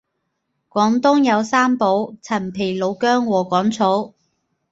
[0.67, 4.13] 廣東有三寶陳皮老薑禾桿草